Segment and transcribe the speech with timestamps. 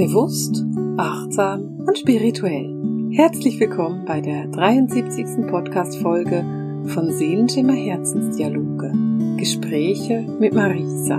[0.00, 0.64] Bewusst,
[0.96, 3.10] achtsam und spirituell.
[3.12, 5.46] Herzlich willkommen bei der 73.
[5.46, 6.38] Podcast-Folge
[6.86, 8.94] von Seelenschimmer Herzensdialoge.
[9.36, 11.18] Gespräche mit Marisa.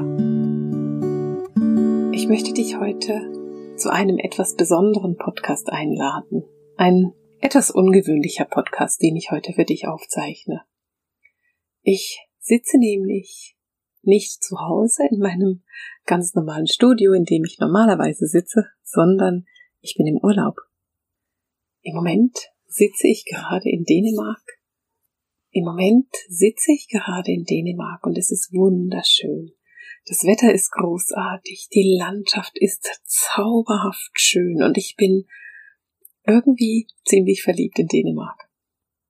[2.11, 6.43] Ich möchte dich heute zu einem etwas besonderen Podcast einladen.
[6.75, 10.63] Ein etwas ungewöhnlicher Podcast, den ich heute für dich aufzeichne.
[11.83, 13.55] Ich sitze nämlich
[14.01, 15.61] nicht zu Hause in meinem
[16.11, 19.45] ganz normalen Studio, in dem ich normalerweise sitze, sondern
[19.79, 20.57] ich bin im Urlaub.
[21.83, 24.43] Im Moment sitze ich gerade in Dänemark.
[25.51, 29.53] Im Moment sitze ich gerade in Dänemark und es ist wunderschön.
[30.05, 35.27] Das Wetter ist großartig, die Landschaft ist zauberhaft schön und ich bin
[36.27, 38.49] irgendwie ziemlich verliebt in Dänemark.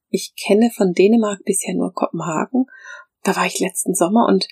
[0.09, 2.67] Ich kenne von Dänemark bisher nur Kopenhagen.
[3.23, 4.47] Da war ich letzten Sommer und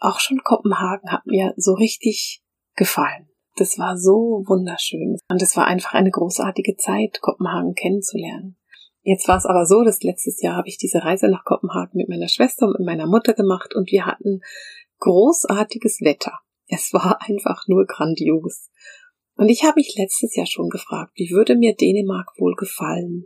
[0.00, 2.42] auch schon Kopenhagen hat mir so richtig
[2.74, 3.28] gefallen.
[3.56, 5.18] Das war so wunderschön.
[5.28, 8.56] Und es war einfach eine großartige Zeit, Kopenhagen kennenzulernen.
[9.02, 12.08] Jetzt war es aber so, dass letztes Jahr habe ich diese Reise nach Kopenhagen mit
[12.08, 14.40] meiner Schwester und mit meiner Mutter gemacht und wir hatten
[14.98, 16.38] großartiges Wetter.
[16.68, 18.70] Es war einfach nur grandios.
[19.36, 23.24] Und ich habe mich letztes Jahr schon gefragt, wie würde mir Dänemark wohl gefallen?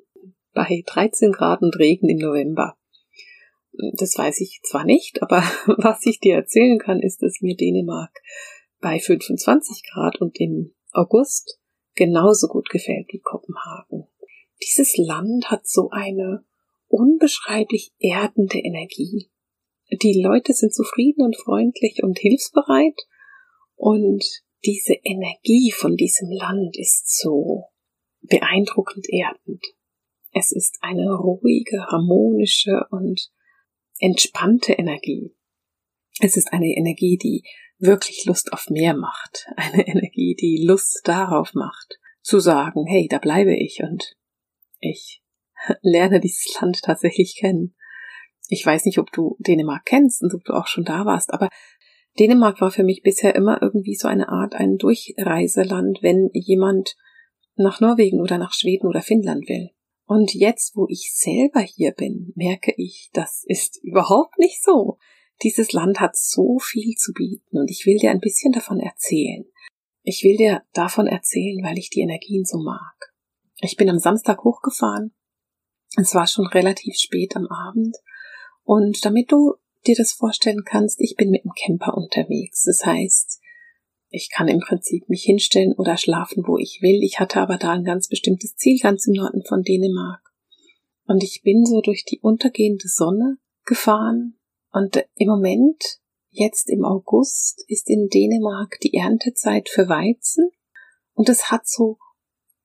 [0.53, 2.77] Bei 13 Grad und Regen im November.
[3.97, 5.39] Das weiß ich zwar nicht, aber
[5.78, 8.12] was ich dir erzählen kann, ist, dass mir Dänemark
[8.80, 11.58] bei 25 Grad und im August
[11.95, 14.06] genauso gut gefällt wie Kopenhagen.
[14.62, 16.45] Dieses Land hat so eine
[16.89, 19.30] unbeschreiblich erdende Energie.
[19.91, 23.00] Die Leute sind zufrieden und freundlich und hilfsbereit
[23.77, 24.25] und
[24.64, 27.64] diese Energie von diesem Land ist so
[28.22, 29.62] beeindruckend erdend.
[30.33, 33.30] Es ist eine ruhige, harmonische und
[33.98, 35.34] entspannte Energie.
[36.20, 37.42] Es ist eine Energie, die
[37.78, 39.47] wirklich Lust auf mehr macht.
[39.56, 44.17] Eine Energie, die Lust darauf macht, zu sagen, hey, da bleibe ich und
[44.81, 45.23] ich
[45.83, 47.74] lerne dieses Land tatsächlich kennen.
[48.48, 51.48] Ich weiß nicht, ob du Dänemark kennst und ob du auch schon da warst, aber
[52.19, 56.96] Dänemark war für mich bisher immer irgendwie so eine Art ein Durchreiseland, wenn jemand
[57.57, 59.70] nach Norwegen oder nach Schweden oder Finnland will.
[60.07, 64.98] Und jetzt, wo ich selber hier bin, merke ich, das ist überhaupt nicht so.
[65.42, 69.45] Dieses Land hat so viel zu bieten und ich will dir ein bisschen davon erzählen.
[70.03, 73.14] Ich will dir davon erzählen, weil ich die Energien so mag.
[73.61, 75.14] Ich bin am Samstag hochgefahren.
[75.97, 77.97] Es war schon relativ spät am Abend.
[78.63, 79.55] Und damit du
[79.87, 82.64] dir das vorstellen kannst, ich bin mit dem Camper unterwegs.
[82.64, 83.41] Das heißt,
[84.14, 87.02] ich kann im Prinzip mich hinstellen oder schlafen, wo ich will.
[87.02, 90.23] Ich hatte aber da ein ganz bestimmtes Ziel ganz im Norden von Dänemark.
[91.07, 94.39] Und ich bin so durch die untergehende Sonne gefahren.
[94.70, 95.83] Und im Moment,
[96.30, 100.51] jetzt im August, ist in Dänemark die Erntezeit für Weizen.
[101.14, 101.98] Und es hat so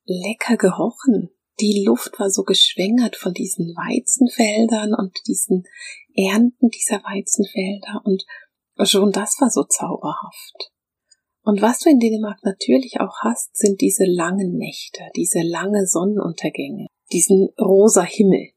[0.06, 1.30] lecker gerochen.
[1.60, 5.64] Die Luft war so geschwängert von diesen Weizenfeldern und diesen
[6.16, 8.02] Ernten dieser Weizenfelder.
[8.06, 8.24] Und
[8.88, 10.72] schon das war so zauberhaft.
[11.50, 16.86] Und was du in Dänemark natürlich auch hast, sind diese langen Nächte, diese lange Sonnenuntergänge,
[17.12, 18.52] diesen rosa Himmel.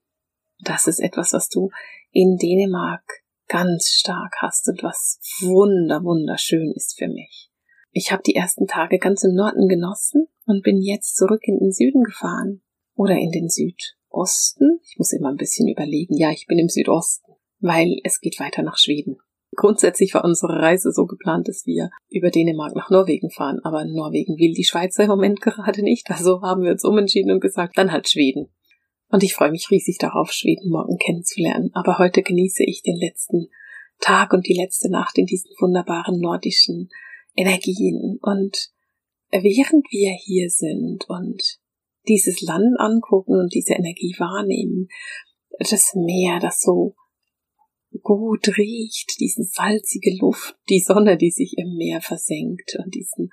[0.58, 1.70] Das ist etwas, was du
[2.10, 3.02] in Dänemark
[3.48, 7.50] ganz stark hast und was wunder, wunderschön ist für mich.
[7.92, 11.72] Ich habe die ersten Tage ganz im Norden genossen und bin jetzt zurück in den
[11.72, 12.60] Süden gefahren
[12.94, 14.80] oder in den Südosten.
[14.84, 16.14] Ich muss immer ein bisschen überlegen.
[16.18, 19.16] Ja, ich bin im Südosten, weil es geht weiter nach Schweden.
[19.54, 24.38] Grundsätzlich war unsere Reise so geplant, dass wir über Dänemark nach Norwegen fahren, aber Norwegen
[24.38, 27.92] will die Schweizer im Moment gerade nicht, also haben wir uns umentschieden und gesagt, dann
[27.92, 28.48] halt Schweden.
[29.10, 33.48] Und ich freue mich riesig darauf, Schweden morgen kennenzulernen, aber heute genieße ich den letzten
[34.00, 36.88] Tag und die letzte Nacht in diesen wunderbaren nordischen
[37.36, 38.18] Energien.
[38.22, 38.70] Und
[39.30, 41.58] während wir hier sind und
[42.08, 44.88] dieses Land angucken und diese Energie wahrnehmen,
[45.58, 46.94] das Meer, das so
[48.02, 53.30] gut riecht, diese salzige Luft, die Sonne, die sich im Meer versenkt und diesen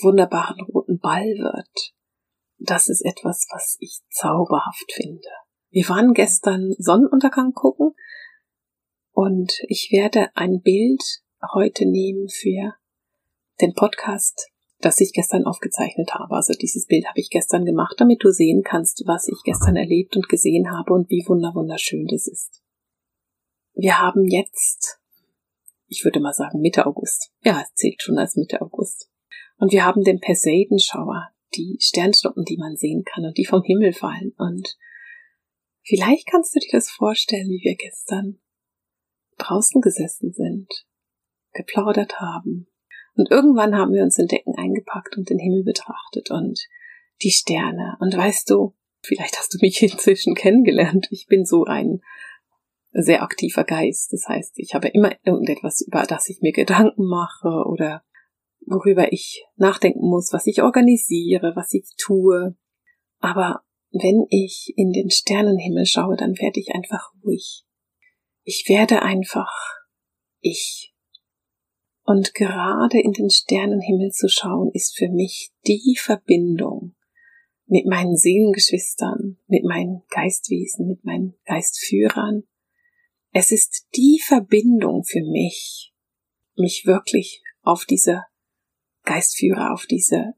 [0.00, 1.94] wunderbaren roten Ball wird.
[2.58, 5.28] Das ist etwas, was ich zauberhaft finde.
[5.70, 7.92] Wir waren gestern Sonnenuntergang gucken
[9.12, 11.02] und ich werde ein Bild
[11.52, 12.74] heute nehmen für
[13.60, 14.50] den Podcast,
[14.80, 16.34] das ich gestern aufgezeichnet habe.
[16.34, 20.16] Also dieses Bild habe ich gestern gemacht, damit du sehen kannst, was ich gestern erlebt
[20.16, 22.62] und gesehen habe und wie wunderschön das ist.
[23.78, 24.98] Wir haben jetzt,
[25.86, 27.30] ich würde mal sagen Mitte August.
[27.42, 29.10] Ja, es zählt schon als Mitte August.
[29.58, 33.92] Und wir haben den Poseidon-Schauer, die Sternschnuppen, die man sehen kann und die vom Himmel
[33.92, 34.32] fallen.
[34.38, 34.78] Und
[35.82, 38.40] vielleicht kannst du dir das vorstellen, wie wir gestern
[39.36, 40.68] draußen gesessen sind,
[41.52, 42.68] geplaudert haben
[43.14, 46.66] Und irgendwann haben wir uns in Decken eingepackt und den Himmel betrachtet und
[47.20, 47.98] die Sterne.
[48.00, 51.08] Und weißt du, vielleicht hast du mich inzwischen kennengelernt.
[51.10, 52.00] Ich bin so ein
[53.02, 54.12] sehr aktiver Geist.
[54.12, 58.02] Das heißt, ich habe immer irgendetwas, über das ich mir Gedanken mache oder
[58.66, 62.56] worüber ich nachdenken muss, was ich organisiere, was ich tue.
[63.20, 63.62] Aber
[63.92, 67.64] wenn ich in den Sternenhimmel schaue, dann werde ich einfach ruhig.
[68.44, 69.50] Ich werde einfach
[70.40, 70.94] ich.
[72.04, 76.94] Und gerade in den Sternenhimmel zu schauen, ist für mich die Verbindung
[77.66, 82.44] mit meinen Seelengeschwistern, mit meinen Geistwesen, mit meinen Geistführern.
[83.38, 85.92] Es ist die Verbindung für mich,
[86.56, 88.22] mich wirklich auf diese
[89.02, 90.32] Geistführer, auf diese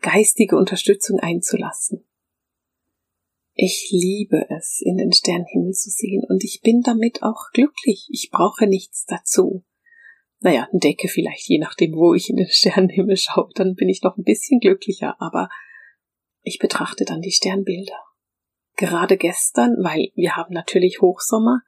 [0.00, 2.06] geistige Unterstützung einzulassen.
[3.54, 8.08] Ich liebe es, in den Sternenhimmel zu sehen und ich bin damit auch glücklich.
[8.10, 9.64] Ich brauche nichts dazu.
[10.40, 14.02] Naja, eine Decke vielleicht, je nachdem, wo ich in den Sternenhimmel schaue, dann bin ich
[14.02, 15.48] noch ein bisschen glücklicher, aber
[16.42, 18.04] ich betrachte dann die Sternbilder.
[18.76, 21.62] Gerade gestern, weil wir haben natürlich Hochsommer,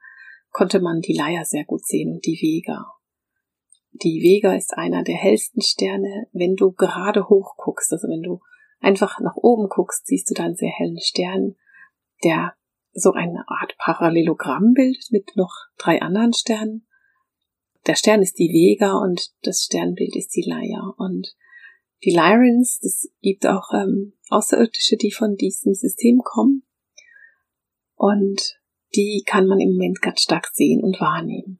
[0.51, 2.93] konnte man die Leier sehr gut sehen und die Vega.
[3.91, 8.39] Die Vega ist einer der hellsten Sterne, wenn du gerade hoch guckst, also wenn du
[8.79, 11.55] einfach nach oben guckst, siehst du da einen sehr hellen Stern,
[12.23, 12.53] der
[12.93, 16.87] so eine Art Parallelogramm bildet mit noch drei anderen Sternen.
[17.85, 20.93] Der Stern ist die Vega und das Sternbild ist die Leier.
[20.97, 21.35] Und
[22.03, 26.63] die Lyrans, das gibt auch ähm, Außerirdische, die von diesem System kommen.
[27.95, 28.59] Und
[28.97, 31.59] die kann man im Moment ganz stark sehen und wahrnehmen.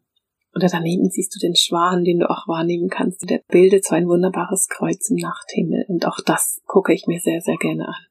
[0.55, 3.29] Oder daneben siehst du den Schwan, den du auch wahrnehmen kannst.
[3.29, 5.85] Der bildet so ein wunderbares Kreuz im Nachthimmel.
[5.87, 8.05] Und auch das gucke ich mir sehr, sehr gerne an.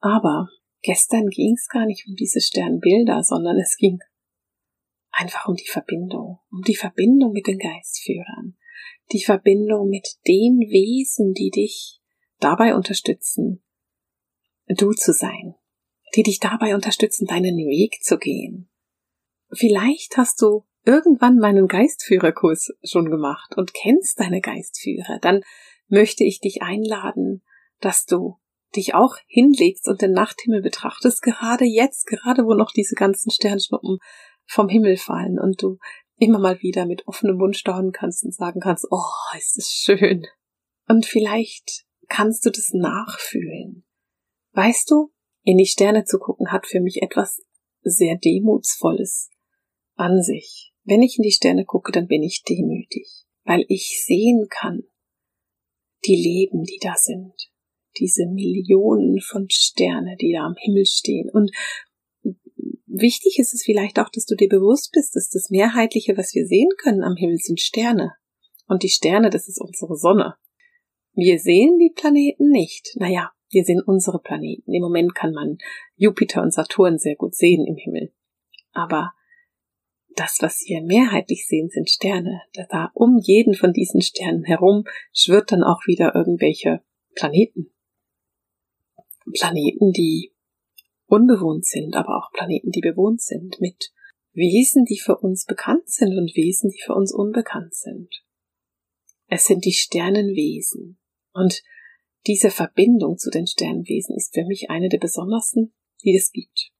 [0.00, 0.48] Aber
[0.82, 4.00] gestern ging es gar nicht um diese Sternbilder, sondern es ging
[5.12, 8.56] einfach um die Verbindung, um die Verbindung mit den Geistführern,
[9.12, 12.00] die Verbindung mit den Wesen, die dich
[12.40, 13.62] dabei unterstützen,
[14.66, 15.54] du zu sein,
[16.14, 18.68] die dich dabei unterstützen, deinen Weg zu gehen.
[19.52, 25.42] Vielleicht hast du irgendwann meinen Geistführerkurs schon gemacht und kennst deine Geistführer, dann
[25.88, 27.42] möchte ich dich einladen,
[27.80, 28.38] dass du
[28.76, 33.98] dich auch hinlegst und den Nachthimmel betrachtest, gerade jetzt, gerade wo noch diese ganzen Sternschnuppen
[34.46, 35.78] vom Himmel fallen und du
[36.16, 40.26] immer mal wieder mit offenem Mund staunen kannst und sagen kannst, oh, ist es schön.
[40.88, 43.84] Und vielleicht kannst du das nachfühlen.
[44.52, 45.12] Weißt du,
[45.44, 47.42] in die Sterne zu gucken hat für mich etwas
[47.82, 49.30] sehr Demutsvolles
[49.94, 50.72] an sich.
[50.84, 54.82] Wenn ich in die Sterne gucke, dann bin ich demütig, weil ich sehen kann,
[56.06, 57.32] die Leben, die da sind,
[57.98, 61.30] diese Millionen von Sterne, die da am Himmel stehen.
[61.30, 61.50] Und
[62.86, 66.46] wichtig ist es vielleicht auch, dass du dir bewusst bist, dass das Mehrheitliche, was wir
[66.46, 68.12] sehen können am Himmel, sind Sterne.
[68.66, 70.34] Und die Sterne, das ist unsere Sonne.
[71.14, 72.96] Wir sehen die Planeten nicht.
[72.96, 74.72] Naja, wir sehen unsere Planeten.
[74.72, 75.58] Im Moment kann man
[75.96, 78.12] Jupiter und Saturn sehr gut sehen im Himmel.
[78.72, 79.12] Aber
[80.16, 82.42] das, was wir mehrheitlich sehen, sind Sterne.
[82.68, 86.82] Da um jeden von diesen Sternen herum schwirrt dann auch wieder irgendwelche
[87.14, 87.72] Planeten.
[89.32, 90.32] Planeten, die
[91.06, 93.92] unbewohnt sind, aber auch Planeten, die bewohnt sind, mit
[94.32, 98.08] Wesen, die für uns bekannt sind und Wesen, die für uns unbekannt sind.
[99.28, 100.98] Es sind die Sternenwesen.
[101.32, 101.62] Und
[102.26, 106.70] diese Verbindung zu den Sternenwesen ist für mich eine der besondersten, die es gibt.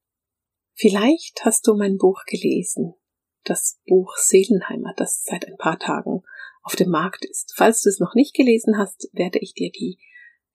[0.73, 2.95] Vielleicht hast du mein Buch gelesen,
[3.43, 6.23] das Buch Seelenheimat, das seit ein paar Tagen
[6.63, 7.53] auf dem Markt ist.
[7.55, 9.99] Falls du es noch nicht gelesen hast, werde ich dir die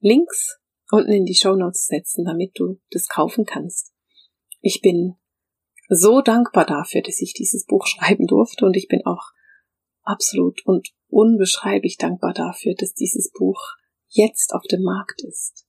[0.01, 0.59] Links
[0.91, 3.93] unten in die Show Notes setzen, damit du das kaufen kannst.
[4.61, 5.15] Ich bin
[5.89, 9.31] so dankbar dafür, dass ich dieses Buch schreiben durfte und ich bin auch
[10.03, 13.61] absolut und unbeschreiblich dankbar dafür, dass dieses Buch
[14.11, 15.67] jetzt auf dem Markt ist.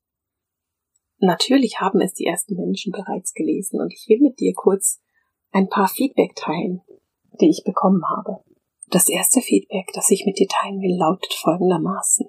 [1.19, 4.99] Natürlich haben es die ersten Menschen bereits gelesen und ich will mit dir kurz
[5.51, 6.81] ein paar Feedback teilen,
[7.39, 8.43] die ich bekommen habe.
[8.87, 12.27] Das erste Feedback, das ich mit dir teilen will, lautet folgendermaßen.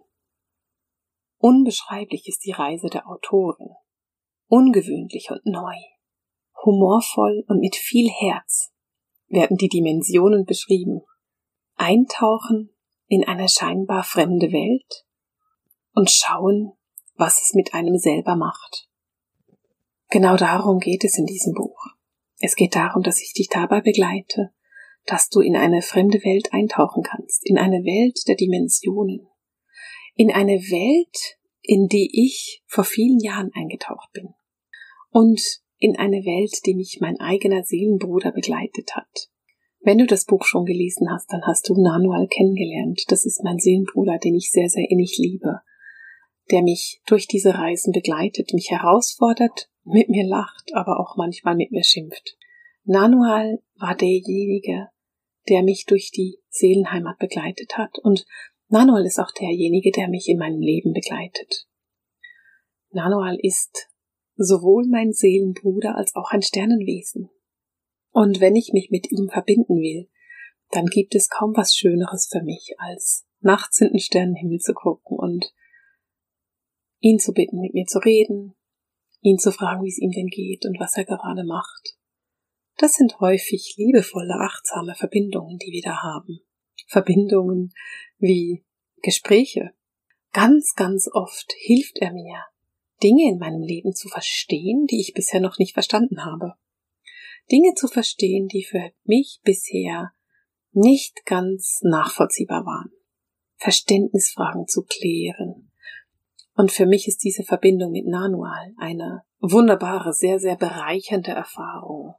[1.39, 3.71] Unbeschreiblich ist die Reise der Autorin.
[4.47, 5.75] Ungewöhnlich und neu.
[6.65, 8.73] Humorvoll und mit viel Herz
[9.29, 11.01] werden die Dimensionen beschrieben.
[11.75, 12.71] Eintauchen
[13.09, 15.07] in eine scheinbar fremde Welt
[15.95, 16.73] und schauen,
[17.15, 18.89] was es mit einem selber macht.
[20.11, 21.79] Genau darum geht es in diesem Buch.
[22.41, 24.51] Es geht darum, dass ich dich dabei begleite,
[25.07, 29.27] dass du in eine fremde Welt eintauchen kannst, in eine Welt der Dimensionen,
[30.15, 34.35] in eine Welt, in die ich vor vielen Jahren eingetaucht bin
[35.11, 35.41] und
[35.79, 39.31] in eine Welt, die mich mein eigener Seelenbruder begleitet hat.
[39.81, 43.03] Wenn du das Buch schon gelesen hast, dann hast du Nanual kennengelernt.
[43.09, 45.61] Das ist mein Seelenbruder, den ich sehr, sehr innig liebe,
[46.51, 51.73] der mich durch diese Reisen begleitet, mich herausfordert, mit mir lacht, aber auch manchmal mit
[51.73, 52.37] mir schimpft.
[52.85, 54.89] Nanual war derjenige,
[55.49, 58.27] der mich durch die Seelenheimat begleitet hat und
[58.69, 61.69] Nanual ist auch derjenige, der mich in meinem Leben begleitet.
[62.91, 63.91] Nanual ist
[64.37, 67.29] sowohl mein Seelenbruder als auch ein Sternenwesen.
[68.13, 70.09] Und wenn ich mich mit ihm verbinden will,
[70.71, 75.19] dann gibt es kaum was Schöneres für mich, als nachts in den Sternenhimmel zu gucken
[75.19, 75.53] und
[77.03, 78.55] ihn zu bitten, mit mir zu reden,
[79.21, 81.97] ihn zu fragen, wie es ihm denn geht und was er gerade macht.
[82.79, 86.41] Das sind häufig liebevolle, achtsame Verbindungen, die wir da haben.
[86.87, 87.73] Verbindungen
[88.19, 88.65] wie
[89.03, 89.73] Gespräche.
[90.33, 92.45] Ganz, ganz oft hilft er mir,
[93.03, 96.55] Dinge in meinem Leben zu verstehen, die ich bisher noch nicht verstanden habe.
[97.51, 100.13] Dinge zu verstehen, die für mich bisher
[100.71, 102.93] nicht ganz nachvollziehbar waren.
[103.57, 105.72] Verständnisfragen zu klären.
[106.55, 112.15] Und für mich ist diese Verbindung mit Nanual eine wunderbare, sehr, sehr bereichernde Erfahrung.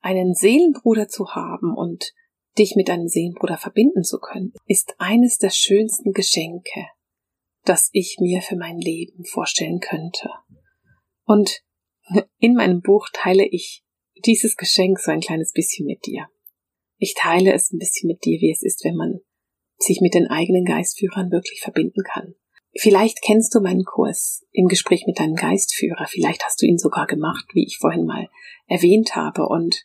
[0.00, 2.12] Einen Seelenbruder zu haben und
[2.58, 6.86] dich mit einem Seelenbruder verbinden zu können, ist eines der schönsten Geschenke,
[7.64, 10.30] das ich mir für mein Leben vorstellen könnte.
[11.24, 11.62] Und
[12.38, 13.84] in meinem Buch teile ich
[14.24, 16.26] dieses Geschenk so ein kleines bisschen mit dir.
[16.98, 19.20] Ich teile es ein bisschen mit dir, wie es ist, wenn man
[19.78, 22.34] sich mit den eigenen Geistführern wirklich verbinden kann.
[22.82, 27.06] Vielleicht kennst du meinen Kurs im Gespräch mit deinem Geistführer, vielleicht hast du ihn sogar
[27.06, 28.30] gemacht, wie ich vorhin mal
[28.68, 29.84] erwähnt habe, und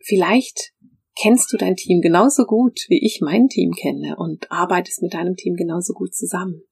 [0.00, 0.74] vielleicht
[1.14, 5.36] kennst du dein Team genauso gut, wie ich mein Team kenne und arbeitest mit deinem
[5.36, 6.62] Team genauso gut zusammen.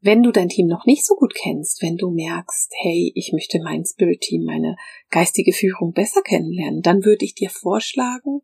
[0.00, 3.60] Wenn du dein Team noch nicht so gut kennst, wenn du merkst, hey, ich möchte
[3.62, 4.74] mein Spirit Team, meine
[5.08, 8.40] geistige Führung besser kennenlernen, dann würde ich dir vorschlagen,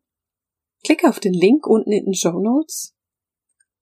[0.85, 2.95] klicke auf den Link unten in den Show Notes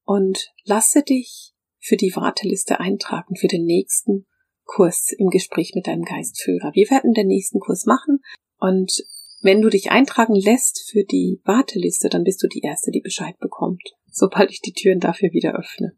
[0.03, 1.53] und lasse dich
[1.89, 4.27] für die Warteliste eintragen für den nächsten
[4.63, 6.72] Kurs im Gespräch mit deinem Geistführer.
[6.75, 8.19] Wir werden den nächsten Kurs machen
[8.60, 9.03] und
[9.41, 13.39] wenn du dich eintragen lässt für die Warteliste, dann bist du die Erste, die Bescheid
[13.39, 13.81] bekommt,
[14.12, 15.93] sobald ich die Türen dafür wieder öffne.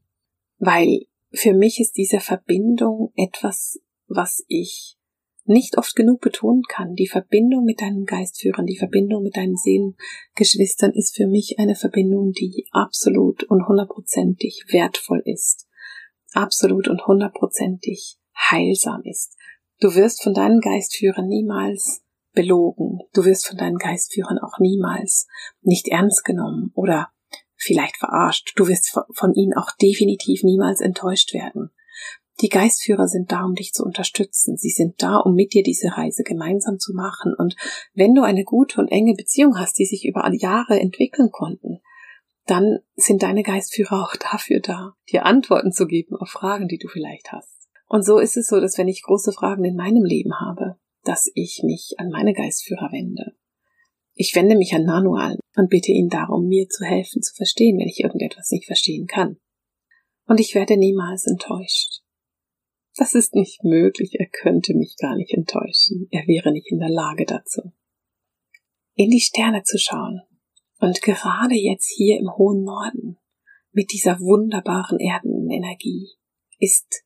[0.59, 4.95] Weil für mich ist diese Verbindung etwas, was ich
[5.43, 6.95] nicht oft genug betonen kann.
[6.95, 12.31] Die Verbindung mit deinen Geistführern, die Verbindung mit deinen Seelengeschwistern ist für mich eine Verbindung,
[12.31, 15.67] die absolut und hundertprozentig wertvoll ist.
[16.33, 19.35] Absolut und hundertprozentig heilsam ist.
[19.79, 22.99] Du wirst von deinen Geistführern niemals belogen.
[23.13, 25.27] Du wirst von deinen Geistführern auch niemals
[25.61, 27.09] nicht ernst genommen oder
[27.55, 28.53] vielleicht verarscht.
[28.55, 31.71] Du wirst von ihnen auch definitiv niemals enttäuscht werden.
[32.41, 34.57] Die Geistführer sind da, um dich zu unterstützen.
[34.57, 37.35] Sie sind da, um mit dir diese Reise gemeinsam zu machen.
[37.37, 37.55] Und
[37.93, 41.81] wenn du eine gute und enge Beziehung hast, die sich über Jahre entwickeln konnten,
[42.45, 46.87] dann sind deine Geistführer auch dafür da, dir Antworten zu geben auf Fragen, die du
[46.87, 47.69] vielleicht hast.
[47.87, 51.29] Und so ist es so, dass wenn ich große Fragen in meinem Leben habe, dass
[51.33, 53.35] ich mich an meine Geistführer wende.
[54.13, 57.87] Ich wende mich an Nanual und bitte ihn darum, mir zu helfen, zu verstehen, wenn
[57.87, 59.37] ich irgendetwas nicht verstehen kann.
[60.25, 62.01] Und ich werde niemals enttäuscht.
[62.95, 66.89] Das ist nicht möglich, er könnte mich gar nicht enttäuschen, er wäre nicht in der
[66.89, 67.71] Lage dazu.
[68.95, 70.21] In die Sterne zu schauen
[70.81, 73.19] und gerade jetzt hier im hohen Norden
[73.71, 76.09] mit dieser wunderbaren Erdenenergie
[76.59, 77.05] ist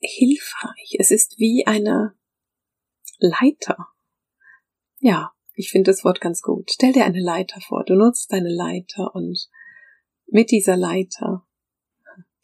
[0.00, 0.96] hilfreich.
[0.98, 2.14] Es ist wie eine
[3.18, 3.88] Leiter.
[4.98, 6.70] Ja, ich finde das Wort ganz gut.
[6.70, 7.84] Stell dir eine Leiter vor.
[7.84, 9.48] Du nutzt deine Leiter und
[10.26, 11.46] mit dieser Leiter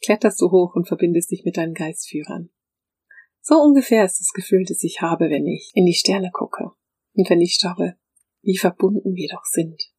[0.03, 2.49] kletterst du hoch und verbindest dich mit deinen Geistführern.
[3.41, 6.71] So ungefähr ist das Gefühl, das ich habe, wenn ich in die Sterne gucke
[7.13, 7.95] und wenn ich schaue,
[8.41, 9.91] wie verbunden wir doch sind.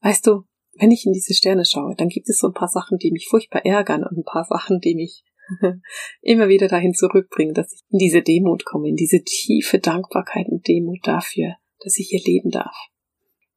[0.00, 2.98] Weißt du, wenn ich in diese Sterne schaue, dann gibt es so ein paar Sachen,
[2.98, 5.24] die mich furchtbar ärgern und ein paar Sachen, die mich
[6.22, 10.66] immer wieder dahin zurückbringen, dass ich in diese Demut komme, in diese tiefe Dankbarkeit und
[10.66, 12.74] Demut dafür, dass ich hier leben darf.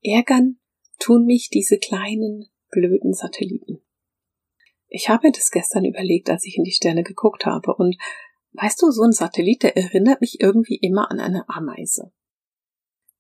[0.01, 0.59] Ärgern
[1.00, 3.81] tun mich diese kleinen, blöden Satelliten.
[4.88, 7.97] Ich habe das gestern überlegt, als ich in die Sterne geguckt habe, und
[8.53, 12.12] weißt du, so ein Satellit, der erinnert mich irgendwie immer an eine Ameise.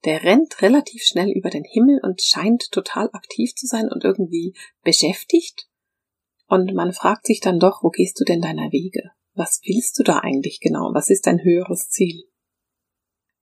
[0.05, 4.53] Der rennt relativ schnell über den Himmel und scheint total aktiv zu sein und irgendwie
[4.83, 5.67] beschäftigt.
[6.47, 9.11] Und man fragt sich dann doch, wo gehst du denn deiner Wege?
[9.33, 10.93] Was willst du da eigentlich genau?
[10.93, 12.23] Was ist dein höheres Ziel?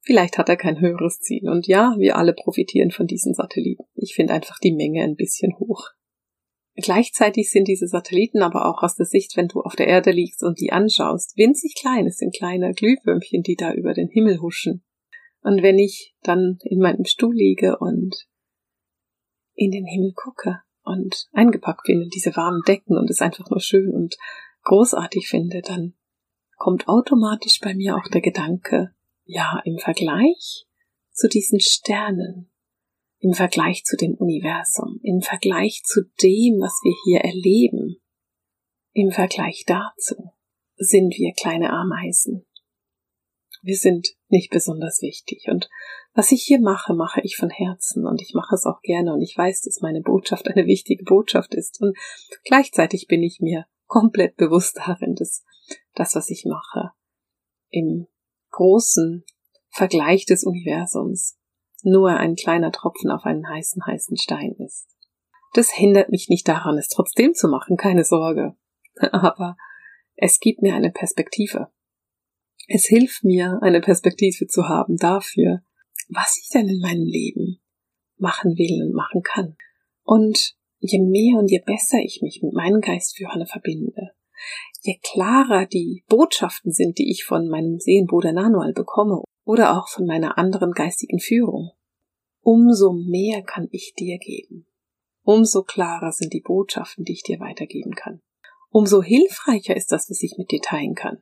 [0.04, 1.50] Vielleicht hat er kein höheres Ziel.
[1.50, 3.84] Und ja, wir alle profitieren von diesen Satelliten.
[3.96, 5.90] Ich finde einfach die Menge ein bisschen hoch.
[6.76, 10.42] Gleichzeitig sind diese Satelliten aber auch aus der Sicht, wenn du auf der Erde liegst
[10.42, 12.08] und die anschaust, winzig klein.
[12.08, 14.84] Es sind kleine Glühwürmchen, die da über den Himmel huschen.
[15.42, 18.16] Und wenn ich dann in meinem Stuhl liege und
[19.54, 23.60] in den Himmel gucke und eingepackt bin in diese warmen Decken und es einfach nur
[23.60, 24.16] schön und
[24.64, 25.96] großartig finde, dann
[26.58, 28.94] kommt automatisch bei mir auch der Gedanke,
[29.26, 30.66] ja, im Vergleich
[31.12, 32.52] zu diesen Sternen,
[33.20, 37.98] im Vergleich zu dem Universum, im Vergleich zu dem, was wir hier erleben,
[38.94, 40.34] im Vergleich dazu
[40.76, 42.46] sind wir kleine Ameisen.
[43.62, 45.46] Wir sind nicht besonders wichtig.
[45.50, 45.70] Und
[46.14, 49.22] was ich hier mache, mache ich von Herzen und ich mache es auch gerne und
[49.22, 51.98] ich weiß, dass meine Botschaft eine wichtige Botschaft ist und
[52.44, 55.44] gleichzeitig bin ich mir komplett bewusst darin, dass
[55.94, 56.92] das, was ich mache,
[57.70, 58.08] im
[58.52, 59.24] großen
[59.70, 61.38] Vergleich des Universums
[61.84, 64.88] nur ein kleiner Tropfen auf einen heißen, heißen Stein ist.
[65.54, 68.56] Das hindert mich nicht daran, es trotzdem zu machen, keine Sorge.
[69.12, 69.58] Aber
[70.16, 71.72] es gibt mir eine Perspektive.
[72.74, 75.62] Es hilft mir, eine Perspektive zu haben dafür,
[76.08, 77.60] was ich denn in meinem Leben
[78.18, 79.58] machen will und machen kann.
[80.04, 84.12] Und je mehr und je besser ich mich mit meinen Geistführern verbinde,
[84.84, 90.06] je klarer die Botschaften sind, die ich von meinem Seelenbruder Nanual bekomme oder auch von
[90.06, 91.72] meiner anderen geistigen Führung,
[92.40, 94.66] umso mehr kann ich dir geben.
[95.24, 98.22] Umso klarer sind die Botschaften, die ich dir weitergeben kann.
[98.70, 101.22] Umso hilfreicher ist das, was ich mit dir teilen kann.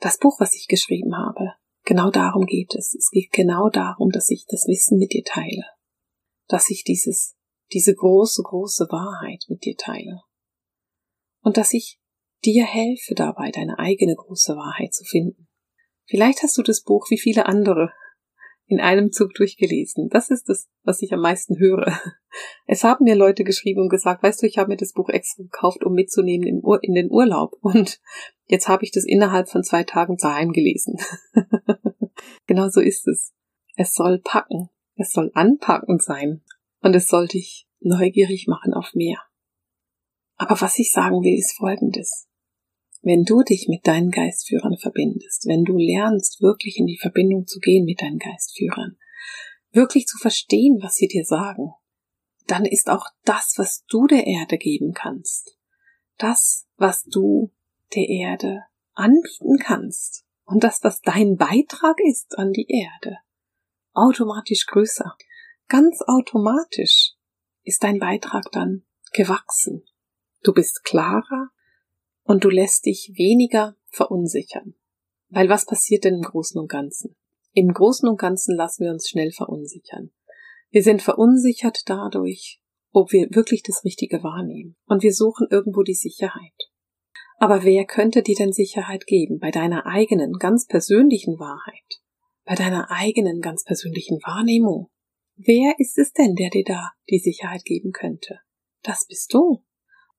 [0.00, 2.94] Das Buch, was ich geschrieben habe, genau darum geht es.
[2.94, 5.64] Es geht genau darum, dass ich das Wissen mit dir teile.
[6.46, 7.36] Dass ich dieses,
[7.72, 10.22] diese große, große Wahrheit mit dir teile.
[11.40, 12.00] Und dass ich
[12.44, 15.48] dir helfe dabei, deine eigene große Wahrheit zu finden.
[16.06, 17.92] Vielleicht hast du das Buch wie viele andere
[18.68, 20.08] in einem Zug durchgelesen.
[20.10, 21.86] Das ist das, was ich am meisten höre.
[22.66, 25.42] Es haben mir Leute geschrieben und gesagt, weißt du, ich habe mir das Buch extra
[25.42, 27.56] gekauft, um mitzunehmen in, den Urlaub.
[27.62, 28.00] Und
[28.44, 30.98] jetzt habe ich das innerhalb von zwei Tagen daheim gelesen.
[32.46, 33.32] genau so ist es.
[33.76, 34.68] Es soll packen.
[34.96, 36.42] Es soll anpackend sein.
[36.82, 39.18] Und es soll dich neugierig machen auf mehr.
[40.36, 42.27] Aber was ich sagen will, ist Folgendes.
[43.00, 47.60] Wenn du dich mit deinen Geistführern verbindest, wenn du lernst, wirklich in die Verbindung zu
[47.60, 48.98] gehen mit deinen Geistführern,
[49.70, 51.72] wirklich zu verstehen, was sie dir sagen,
[52.46, 55.56] dann ist auch das, was du der Erde geben kannst,
[56.16, 57.52] das, was du
[57.94, 63.18] der Erde anbieten kannst und das, was dein Beitrag ist an die Erde,
[63.92, 65.14] automatisch größer.
[65.68, 67.12] Ganz automatisch
[67.62, 69.84] ist dein Beitrag dann gewachsen.
[70.42, 71.50] Du bist klarer,
[72.28, 74.74] und du lässt dich weniger verunsichern.
[75.30, 77.16] Weil was passiert denn im Großen und Ganzen?
[77.54, 80.12] Im Großen und Ganzen lassen wir uns schnell verunsichern.
[80.70, 82.60] Wir sind verunsichert dadurch,
[82.92, 84.76] ob wir wirklich das Richtige wahrnehmen.
[84.84, 86.70] Und wir suchen irgendwo die Sicherheit.
[87.38, 92.02] Aber wer könnte dir denn Sicherheit geben bei deiner eigenen, ganz persönlichen Wahrheit?
[92.44, 94.90] Bei deiner eigenen, ganz persönlichen Wahrnehmung?
[95.36, 98.40] Wer ist es denn, der dir da die Sicherheit geben könnte?
[98.82, 99.64] Das bist du.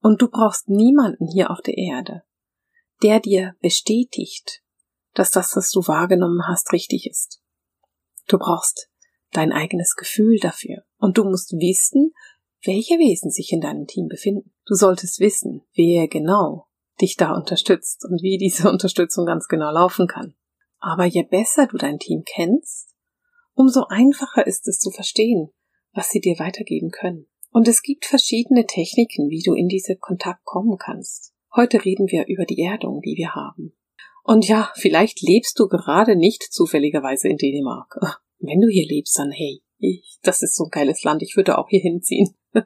[0.02, 2.24] Und du brauchst niemanden hier auf der Erde,
[3.04, 4.62] der dir bestätigt,
[5.14, 7.42] dass das, was du wahrgenommen hast, richtig ist.
[8.28, 8.90] Du brauchst
[9.32, 10.84] dein eigenes Gefühl dafür.
[10.98, 12.14] Und du musst wissen,
[12.64, 14.54] welche Wesen sich in deinem Team befinden.
[14.66, 16.68] Du solltest wissen, wer genau
[17.02, 20.36] dich da unterstützt und wie diese Unterstützung ganz genau laufen kann.
[20.80, 22.96] Aber je besser du dein Team kennst,
[23.54, 25.52] umso einfacher ist es zu verstehen,
[25.94, 27.28] was sie dir weitergeben können.
[27.52, 31.34] Und es gibt verschiedene Techniken, wie du in diese Kontakt kommen kannst.
[31.56, 33.74] Heute reden wir über die Erdung, die wir haben.
[34.24, 37.96] Und ja, vielleicht lebst du gerade nicht zufälligerweise in Dänemark.
[38.40, 41.58] Wenn du hier lebst, dann hey, ich, das ist so ein geiles Land, ich würde
[41.58, 42.36] auch hier hinziehen.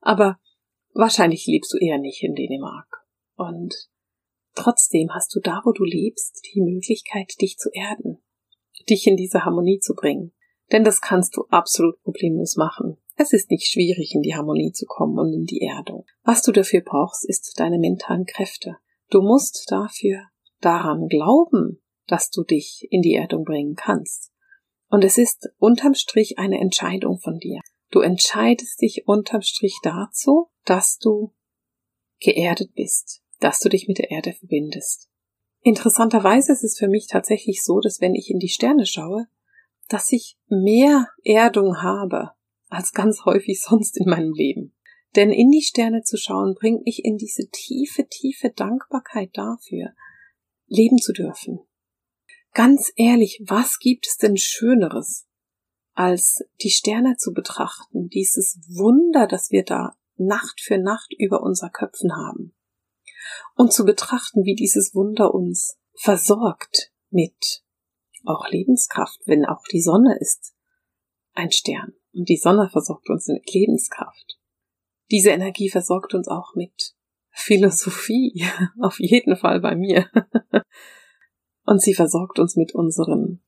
[0.00, 0.40] Aber
[0.92, 3.06] wahrscheinlich lebst du eher nicht in Dänemark.
[3.36, 3.74] Und
[4.54, 8.18] trotzdem hast du da, wo du lebst, die Möglichkeit, dich zu erden,
[8.88, 10.32] dich in diese Harmonie zu bringen.
[10.72, 12.96] Denn das kannst du absolut problemlos machen.
[13.16, 16.06] Es ist nicht schwierig, in die Harmonie zu kommen und in die Erdung.
[16.22, 18.76] Was du dafür brauchst, ist deine mentalen Kräfte.
[19.10, 20.22] Du musst dafür
[20.60, 24.32] daran glauben, dass du dich in die Erdung bringen kannst.
[24.88, 27.60] Und es ist unterm Strich eine Entscheidung von dir.
[27.90, 31.32] Du entscheidest dich unterm Strich dazu, dass du
[32.20, 35.08] geerdet bist, dass du dich mit der Erde verbindest.
[35.60, 39.26] Interessanterweise ist es für mich tatsächlich so, dass wenn ich in die Sterne schaue,
[39.88, 42.32] dass ich mehr Erdung habe
[42.72, 44.74] als ganz häufig sonst in meinem Leben.
[45.14, 49.94] Denn in die Sterne zu schauen, bringt mich in diese tiefe, tiefe Dankbarkeit dafür,
[50.66, 51.60] leben zu dürfen.
[52.54, 55.26] Ganz ehrlich, was gibt es denn Schöneres,
[55.94, 61.68] als die Sterne zu betrachten, dieses Wunder, das wir da Nacht für Nacht über unser
[61.68, 62.54] Köpfen haben.
[63.54, 67.62] Und zu betrachten, wie dieses Wunder uns versorgt mit
[68.24, 70.54] auch Lebenskraft, wenn auch die Sonne ist
[71.34, 71.94] ein Stern.
[72.12, 74.38] Und die Sonne versorgt uns mit Lebenskraft.
[75.10, 76.94] Diese Energie versorgt uns auch mit
[77.30, 78.44] Philosophie,
[78.80, 80.08] auf jeden Fall bei mir.
[81.64, 83.42] Und sie versorgt uns mit unseren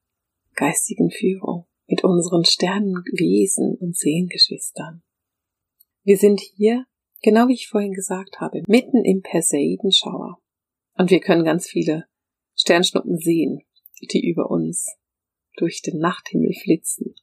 [0.54, 5.02] geistigen Führung, mit unseren Sternenwesen und Seelengeschwistern.
[6.04, 6.86] Wir sind hier,
[7.22, 10.38] genau wie ich vorhin gesagt habe, mitten im Perseidenschauer.
[10.96, 12.04] Und wir können ganz viele
[12.54, 13.62] Sternschnuppen sehen,
[14.00, 14.96] die über uns
[15.56, 17.14] durch den Nachthimmel flitzen.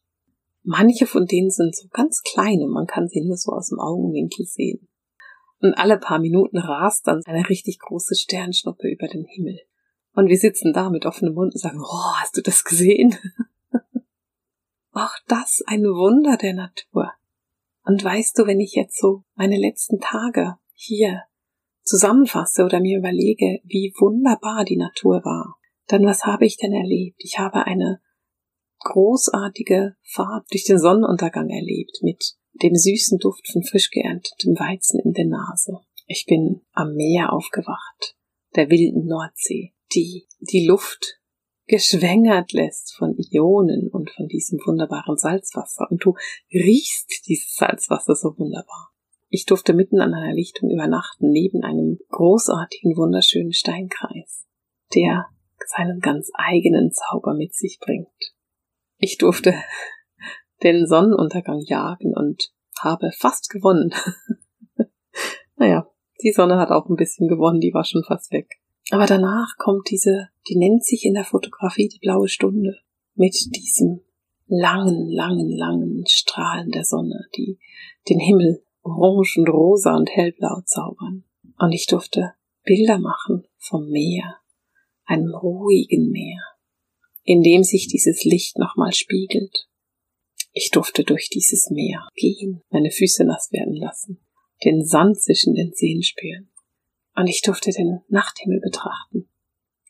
[0.63, 3.79] Manche von denen sind so ganz klein und man kann sie nur so aus dem
[3.79, 4.87] Augenwinkel sehen.
[5.59, 9.59] Und alle paar Minuten rast dann eine richtig große Sternschnuppe über den Himmel.
[10.13, 13.15] Und wir sitzen da mit offenem Mund und sagen, oh, hast du das gesehen?
[14.91, 17.11] Auch das ein Wunder der Natur.
[17.83, 21.23] Und weißt du, wenn ich jetzt so meine letzten Tage hier
[21.83, 27.17] zusammenfasse oder mir überlege, wie wunderbar die Natur war, dann was habe ich denn erlebt?
[27.19, 28.01] Ich habe eine
[28.83, 35.13] großartige Fahrt durch den Sonnenuntergang erlebt mit dem süßen Duft von frisch geerntetem Weizen in
[35.13, 35.79] der Nase.
[36.07, 38.15] Ich bin am Meer aufgewacht,
[38.55, 41.21] der wilden Nordsee, die die Luft
[41.67, 45.87] geschwängert lässt von Ionen und von diesem wunderbaren Salzwasser.
[45.89, 46.15] Und du
[46.51, 48.89] riechst dieses Salzwasser so wunderbar.
[49.29, 54.45] Ich durfte mitten an einer Lichtung übernachten, neben einem großartigen, wunderschönen Steinkreis,
[54.93, 55.27] der
[55.65, 58.09] seinen ganz eigenen Zauber mit sich bringt.
[59.03, 59.55] Ich durfte
[60.61, 63.91] den Sonnenuntergang jagen und habe fast gewonnen.
[65.55, 65.87] naja,
[66.21, 68.59] die Sonne hat auch ein bisschen gewonnen, die war schon fast weg.
[68.91, 72.77] Aber danach kommt diese, die nennt sich in der Fotografie die blaue Stunde,
[73.15, 74.01] mit diesem
[74.45, 77.57] langen, langen, langen Strahlen der Sonne, die
[78.07, 81.23] den Himmel orange und rosa und hellblau zaubern.
[81.57, 82.33] Und ich durfte
[82.63, 84.37] Bilder machen vom Meer,
[85.05, 86.43] einem ruhigen Meer,
[87.23, 89.67] in dem sich dieses Licht nochmal spiegelt.
[90.53, 94.19] Ich durfte durch dieses Meer gehen, meine Füße nass werden lassen,
[94.63, 96.51] den Sand zwischen den Zehen spüren
[97.15, 99.29] und ich durfte den Nachthimmel betrachten.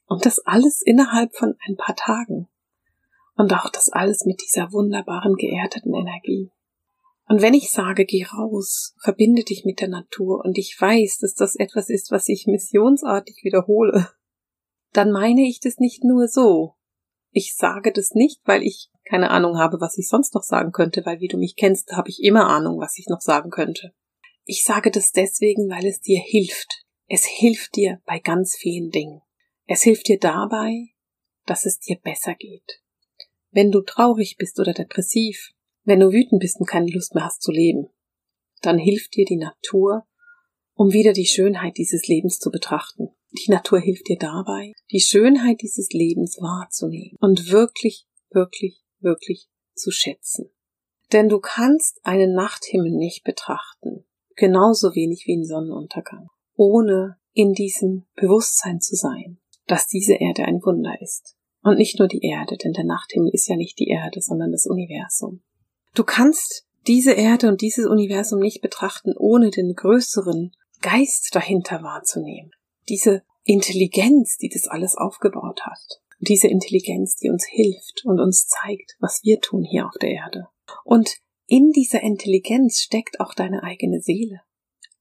[0.06, 2.48] Und das alles innerhalb von ein paar Tagen.
[3.36, 6.52] Und auch das alles mit dieser wunderbaren geerdeten Energie.
[7.28, 11.34] Und wenn ich sage, geh raus, verbinde dich mit der Natur und ich weiß, dass
[11.34, 14.10] das etwas ist, was ich missionsartig wiederhole,
[14.92, 16.76] dann meine ich das nicht nur so.
[17.32, 21.06] Ich sage das nicht, weil ich keine Ahnung habe, was ich sonst noch sagen könnte,
[21.06, 23.94] weil wie du mich kennst, habe ich immer Ahnung, was ich noch sagen könnte.
[24.46, 29.22] Ich sage das deswegen, weil es dir hilft, es hilft dir bei ganz vielen Dingen.
[29.66, 30.88] Es hilft dir dabei,
[31.46, 32.82] dass es dir besser geht.
[33.50, 35.52] Wenn du traurig bist oder depressiv,
[35.84, 37.90] wenn du wütend bist und keine Lust mehr hast zu leben,
[38.62, 40.06] dann hilft dir die Natur,
[40.74, 43.10] um wieder die Schönheit dieses Lebens zu betrachten.
[43.32, 49.92] Die Natur hilft dir dabei, die Schönheit dieses Lebens wahrzunehmen und wirklich, wirklich, wirklich zu
[49.92, 50.50] schätzen.
[51.12, 56.28] Denn du kannst einen Nachthimmel nicht betrachten, genauso wenig wie einen Sonnenuntergang
[56.62, 61.36] ohne in diesem Bewusstsein zu sein, dass diese Erde ein Wunder ist.
[61.64, 64.68] Und nicht nur die Erde, denn der Nachthimmel ist ja nicht die Erde, sondern das
[64.68, 65.42] Universum.
[65.96, 72.52] Du kannst diese Erde und dieses Universum nicht betrachten, ohne den größeren Geist dahinter wahrzunehmen.
[72.92, 76.02] Diese Intelligenz, die das alles aufgebaut hat.
[76.20, 80.50] Diese Intelligenz, die uns hilft und uns zeigt, was wir tun hier auf der Erde.
[80.84, 84.42] Und in dieser Intelligenz steckt auch deine eigene Seele.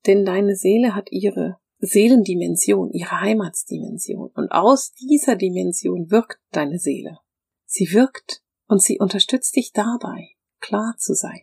[0.07, 4.31] Denn deine Seele hat ihre Seelendimension, ihre Heimatsdimension.
[4.37, 7.19] Und aus dieser Dimension wirkt deine Seele.
[7.67, 10.29] Sie wirkt und sie unterstützt dich dabei,
[10.61, 11.43] klar zu sein,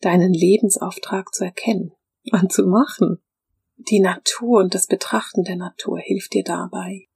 [0.00, 1.92] deinen Lebensauftrag zu erkennen
[2.30, 3.20] und zu machen.
[3.78, 7.06] Die Natur und das Betrachten der Natur hilft dir dabei,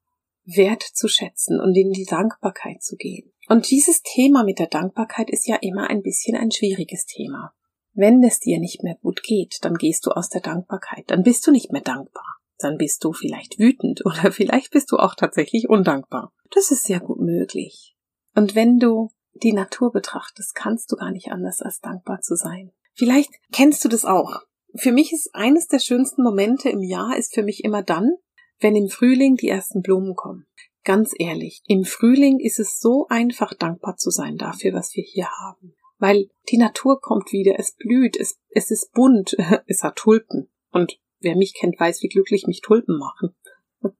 [0.44, 3.32] Wert zu schätzen und in die Dankbarkeit zu gehen.
[3.48, 7.52] Und dieses Thema mit der Dankbarkeit ist ja immer ein bisschen ein schwieriges Thema.
[7.94, 11.46] Wenn es dir nicht mehr gut geht, dann gehst du aus der Dankbarkeit, dann bist
[11.46, 12.38] du nicht mehr dankbar.
[12.58, 16.32] Dann bist du vielleicht wütend oder vielleicht bist du auch tatsächlich undankbar.
[16.50, 17.96] Das ist sehr gut möglich.
[18.34, 22.70] Und wenn du die Natur betrachtest, kannst du gar nicht anders als dankbar zu sein.
[22.94, 24.42] Vielleicht kennst du das auch.
[24.74, 28.12] Für mich ist eines der schönsten Momente im Jahr ist für mich immer dann,
[28.60, 30.46] wenn im Frühling die ersten Blumen kommen.
[30.84, 35.28] Ganz ehrlich, im Frühling ist es so einfach dankbar zu sein dafür, was wir hier
[35.40, 39.36] haben weil die Natur kommt wieder, es blüht, es, es ist bunt,
[39.68, 40.50] es hat Tulpen.
[40.72, 43.36] Und wer mich kennt, weiß, wie glücklich mich Tulpen machen.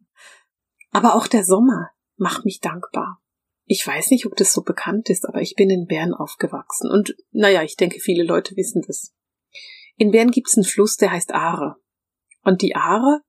[0.91, 3.23] Aber auch der Sommer macht mich dankbar.
[3.67, 6.91] Ich weiß nicht, ob das so bekannt ist, aber ich bin in Bern aufgewachsen.
[6.91, 9.15] Und naja, ich denke, viele Leute wissen das.
[9.97, 11.77] In Bern gibt's einen Fluss, der heißt Aare.
[12.43, 13.21] Und die Aare,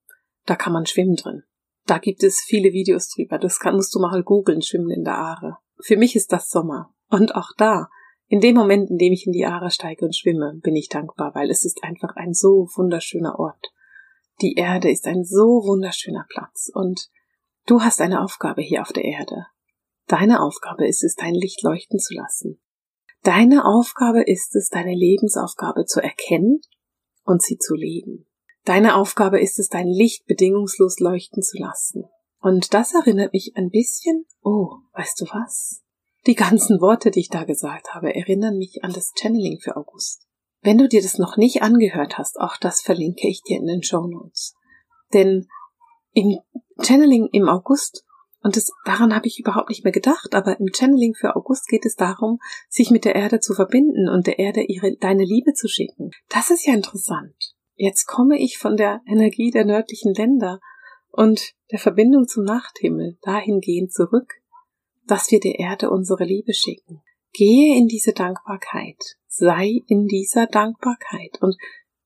[0.45, 1.43] da kann man schwimmen drin.
[1.85, 3.37] Da gibt es viele Videos drüber.
[3.37, 5.57] Das kann, musst du mal googeln, schwimmen in der Aare.
[5.79, 6.93] Für mich ist das Sommer.
[7.09, 7.89] Und auch da
[8.33, 11.35] In dem Moment, in dem ich in die Aare steige und schwimme, bin ich dankbar,
[11.35, 13.71] weil es ist einfach ein so wunderschöner Ort.
[14.41, 17.09] Die Erde ist ein so wunderschöner Platz und
[17.67, 19.45] du hast eine Aufgabe hier auf der Erde.
[20.07, 22.59] Deine Aufgabe ist es, dein Licht leuchten zu lassen.
[23.23, 26.59] Deine Aufgabe ist es, deine Lebensaufgabe zu erkennen
[27.23, 28.27] und sie zu leben.
[28.65, 32.03] Deine Aufgabe ist es, dein Licht bedingungslos leuchten zu lassen.
[32.41, 35.81] Und das erinnert mich ein bisschen, oh, weißt du was?
[36.27, 40.27] Die ganzen Worte, die ich da gesagt habe, erinnern mich an das Channeling für August.
[40.61, 43.83] Wenn du dir das noch nicht angehört hast, auch das verlinke ich dir in den
[43.83, 44.53] Show Notes.
[45.13, 45.47] Denn
[46.11, 46.39] im
[46.81, 48.05] Channeling im August
[48.43, 51.85] und das, daran habe ich überhaupt nicht mehr gedacht, aber im Channeling für August geht
[51.85, 55.69] es darum, sich mit der Erde zu verbinden und der Erde ihre, deine Liebe zu
[55.69, 56.11] schicken.
[56.27, 57.55] Das ist ja interessant.
[57.75, 60.59] Jetzt komme ich von der Energie der nördlichen Länder
[61.09, 64.33] und der Verbindung zum Nachthimmel dahingehend zurück,
[65.07, 67.01] dass wir der Erde unsere Liebe schicken.
[67.31, 71.55] Gehe in diese Dankbarkeit, sei in dieser Dankbarkeit und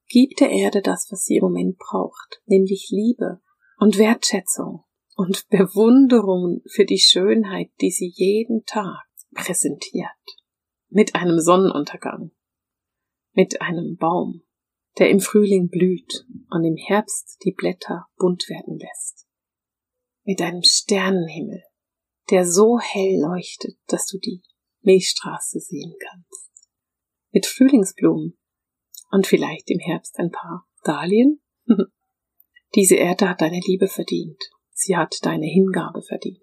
[0.08, 3.42] gib der Erde das, was sie im Moment braucht, nämlich Liebe
[3.80, 4.84] und Wertschätzung
[5.18, 9.04] und Bewunderung für die Schönheit, die sie jeden Tag
[9.34, 10.08] präsentiert.
[10.90, 12.32] Mit einem Sonnenuntergang,
[13.34, 14.44] mit einem Baum,
[15.00, 19.28] der im Frühling blüht und im Herbst die Blätter bunt werden lässt,
[20.24, 21.64] mit einem Sternenhimmel,
[22.30, 24.44] der so hell leuchtet, dass du die
[24.82, 26.52] Milchstraße sehen kannst,
[27.32, 28.38] mit Frühlingsblumen
[29.10, 31.42] und vielleicht im Herbst ein paar Dahlien.
[32.76, 34.42] Diese Erde hat deine Liebe verdient
[34.80, 36.38] Sie hat deine Hingabe verdient.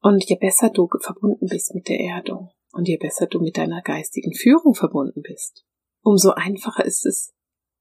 [0.00, 3.82] Und je besser du verbunden bist mit der Erdung und je besser du mit deiner
[3.82, 5.66] geistigen Führung verbunden bist,
[6.00, 7.34] umso einfacher ist es,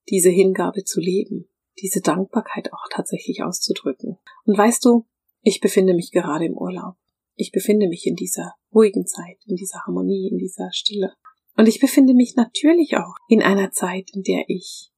[0.10, 1.48] diese Hingabe zu leben,
[1.80, 4.18] diese Dankbarkeit auch tatsächlich auszudrücken.
[4.44, 5.06] Und weißt du,
[5.44, 6.96] ich befinde mich gerade im Urlaub.
[7.36, 11.14] Ich befinde mich in dieser ruhigen Zeit, in dieser Harmonie, in dieser Stille.
[11.56, 14.92] Und ich befinde mich natürlich auch in einer Zeit, in der ich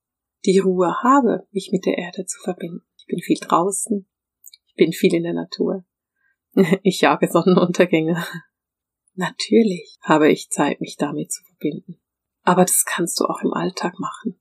[0.44, 2.82] die Ruhe habe, mich mit der Erde zu verbinden.
[2.98, 4.08] Ich bin viel draußen,
[4.78, 5.84] bin viel in der Natur.
[6.84, 8.24] Ich jage Sonnenuntergänge.
[9.14, 12.00] Natürlich habe ich Zeit, mich damit zu verbinden.
[12.44, 14.40] Aber das kannst du auch im Alltag machen.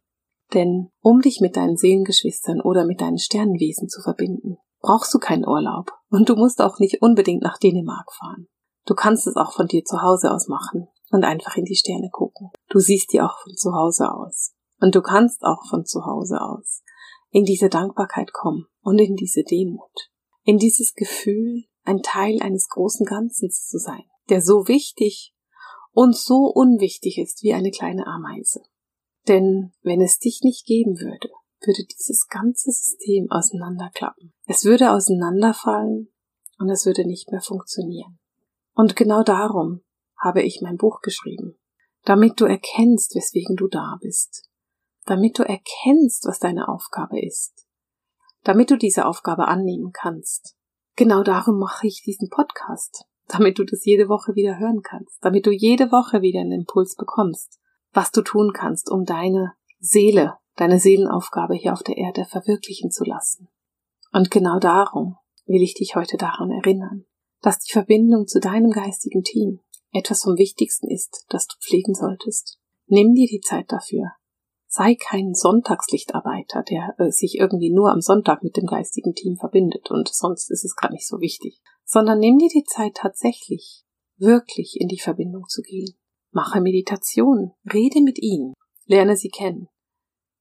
[0.55, 5.46] Denn um dich mit deinen Seelengeschwistern oder mit deinen Sternenwesen zu verbinden, brauchst du keinen
[5.46, 5.90] Urlaub.
[6.09, 8.46] Und du musst auch nicht unbedingt nach Dänemark fahren.
[8.87, 12.09] Du kannst es auch von dir zu Hause aus machen und einfach in die Sterne
[12.11, 12.51] gucken.
[12.68, 14.55] Du siehst die auch von zu Hause aus.
[14.81, 16.83] Und du kannst auch von zu Hause aus
[17.31, 20.11] in diese Dankbarkeit kommen und in diese Demut
[20.46, 25.35] in dieses Gefühl, ein Teil eines großen Ganzens zu sein, der so wichtig
[25.92, 28.62] und so unwichtig ist wie eine kleine Ameise.
[29.26, 31.30] Denn wenn es dich nicht geben würde,
[31.61, 34.32] würde dieses ganze System auseinanderklappen.
[34.46, 36.12] Es würde auseinanderfallen
[36.59, 38.18] und es würde nicht mehr funktionieren.
[38.72, 39.82] Und genau darum
[40.16, 41.59] habe ich mein Buch geschrieben,
[42.04, 44.48] damit du erkennst, weswegen du da bist,
[45.06, 47.65] damit du erkennst, was deine Aufgabe ist,
[48.46, 50.54] damit du diese Aufgabe annehmen kannst.
[50.94, 55.46] Genau darum mache ich diesen Podcast, damit du das jede Woche wieder hören kannst, damit
[55.46, 57.59] du jede Woche wieder einen Impuls bekommst,
[57.92, 63.02] was du tun kannst, um deine Seele, deine Seelenaufgabe hier auf der Erde verwirklichen zu
[63.02, 63.48] lassen.
[64.12, 67.04] Und genau darum will ich dich heute daran erinnern,
[67.42, 69.59] dass die Verbindung zu deinem geistigen Team
[69.90, 72.61] etwas vom Wichtigsten ist, das du pflegen solltest.
[72.87, 74.12] Nimm dir die Zeit dafür,
[74.77, 79.91] sei kein Sonntagslichtarbeiter, der äh, sich irgendwie nur am Sonntag mit dem geistigen Team verbindet
[79.91, 83.85] und sonst ist es gar nicht so wichtig, sondern nimm dir die Zeit tatsächlich,
[84.19, 85.97] wirklich in die Verbindung zu gehen.
[86.31, 88.53] Mache Meditation, rede mit ihnen,
[88.85, 89.69] lerne sie kennen.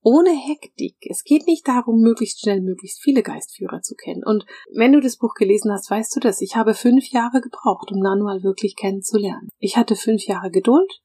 [0.02, 0.98] Ohne Hektik.
[1.10, 4.24] Es geht nicht darum, möglichst schnell möglichst viele Geistführer zu kennen.
[4.24, 6.42] Und wenn du das Buch gelesen hast, weißt du das.
[6.42, 9.48] Ich habe fünf Jahre gebraucht, um Nanual wirklich kennenzulernen.
[9.58, 11.02] Ich hatte fünf Jahre Geduld.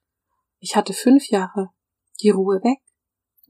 [0.58, 1.70] Ich hatte fünf Jahre
[2.20, 2.80] die Ruhe weg.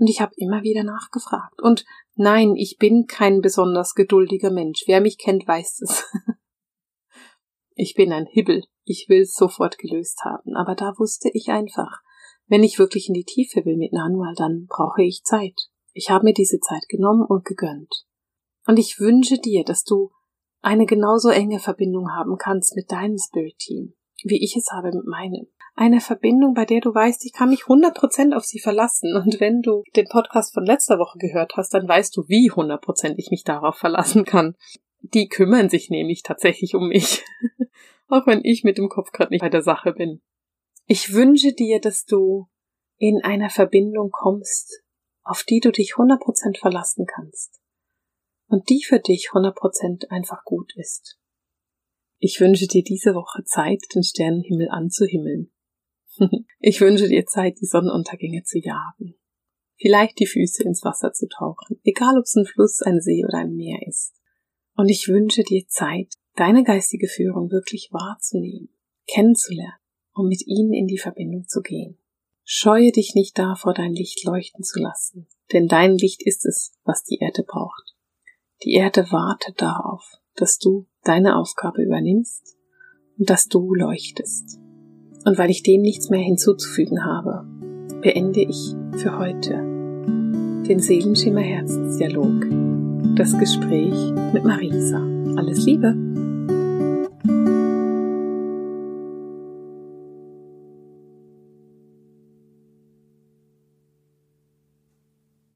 [0.00, 1.60] Und ich habe immer wieder nachgefragt.
[1.60, 1.84] Und
[2.14, 4.84] nein, ich bin kein besonders geduldiger Mensch.
[4.86, 6.06] Wer mich kennt, weiß es.
[7.74, 8.64] ich bin ein Hibbel.
[8.84, 10.56] Ich will es sofort gelöst haben.
[10.56, 12.00] Aber da wusste ich einfach,
[12.46, 15.68] wenn ich wirklich in die Tiefe will mit Nanual, dann brauche ich Zeit.
[15.92, 18.06] Ich habe mir diese Zeit genommen und gegönnt.
[18.66, 20.12] Und ich wünsche dir, dass du
[20.62, 23.92] eine genauso enge Verbindung haben kannst mit deinem Spirit Team,
[24.24, 25.46] wie ich es habe mit meinem
[25.80, 29.16] eine Verbindung, bei der du weißt, ich kann mich 100% auf sie verlassen.
[29.16, 33.14] Und wenn du den Podcast von letzter Woche gehört hast, dann weißt du, wie 100%
[33.16, 34.56] ich mich darauf verlassen kann.
[35.00, 37.24] Die kümmern sich nämlich tatsächlich um mich.
[38.08, 40.20] Auch wenn ich mit dem Kopf gerade nicht bei der Sache bin.
[40.84, 42.48] Ich wünsche dir, dass du
[42.98, 44.82] in einer Verbindung kommst,
[45.22, 47.58] auf die du dich 100% verlassen kannst.
[48.48, 51.18] Und die für dich 100% einfach gut ist.
[52.18, 55.50] Ich wünsche dir diese Woche Zeit, den Sternenhimmel anzuhimmeln
[56.62, 59.14] Ich wünsche dir Zeit, die Sonnenuntergänge zu jagen.
[59.76, 63.38] Vielleicht die Füße ins Wasser zu tauchen, egal ob es ein Fluss, ein See oder
[63.38, 64.14] ein Meer ist.
[64.76, 68.68] Und ich wünsche dir Zeit, deine geistige Führung wirklich wahrzunehmen,
[69.06, 69.78] kennenzulernen
[70.12, 71.98] und mit ihnen in die Verbindung zu gehen.
[72.44, 77.04] Scheue dich nicht davor, dein Licht leuchten zu lassen, denn dein Licht ist es, was
[77.04, 77.94] die Erde braucht.
[78.64, 80.04] Die Erde wartet darauf,
[80.34, 82.56] dass du deine Aufgabe übernimmst
[83.16, 84.58] und dass du leuchtest.
[85.24, 87.44] Und weil ich dem nichts mehr hinzuzufügen habe,
[88.00, 89.50] beende ich für heute
[90.66, 92.46] den Seelenschimmer Herzensdialog,
[93.16, 94.98] das Gespräch mit Marisa.
[95.36, 96.19] Alles Liebe!